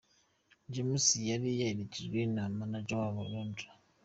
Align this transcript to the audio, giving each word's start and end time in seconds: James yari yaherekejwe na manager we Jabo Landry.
James 0.73 1.05
yari 1.29 1.49
yaherekejwe 1.59 2.19
na 2.35 2.43
manager 2.57 2.99
we 3.01 3.05
Jabo 3.15 3.21
Landry. 3.31 3.67